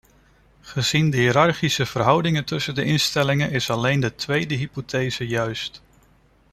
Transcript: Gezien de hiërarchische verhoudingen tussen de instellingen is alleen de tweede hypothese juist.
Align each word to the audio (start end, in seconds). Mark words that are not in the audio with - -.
Gezien 0.61 1.09
de 1.09 1.17
hiërarchische 1.17 1.85
verhoudingen 1.85 2.45
tussen 2.45 2.75
de 2.75 2.83
instellingen 2.83 3.51
is 3.51 3.69
alleen 3.69 3.99
de 3.99 4.15
tweede 4.15 4.55
hypothese 4.55 5.27
juist. 5.27 5.81